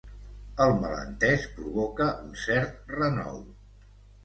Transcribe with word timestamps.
El 0.63 0.71
malentès 0.85 1.45
provoca 1.59 2.09
un 2.25 2.33
cert 2.47 2.91
renou. 2.97 3.41